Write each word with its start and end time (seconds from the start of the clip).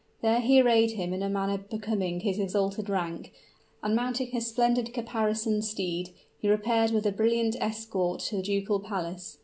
There 0.23 0.39
he 0.39 0.59
arrayed 0.59 0.93
him 0.93 1.13
in 1.13 1.21
a 1.21 1.29
manner 1.29 1.59
becoming 1.59 2.21
his 2.21 2.39
exalted 2.39 2.89
rank, 2.89 3.33
and 3.83 3.95
mounting 3.95 4.31
his 4.31 4.47
splendid 4.47 4.95
caparisoned 4.95 5.63
steed, 5.63 6.09
he 6.39 6.49
repaired 6.49 6.89
with 6.89 7.05
a 7.05 7.11
brilliant 7.11 7.55
escort 7.59 8.21
to 8.21 8.37
the 8.37 8.41
ducal 8.41 8.79
palace. 8.79 9.37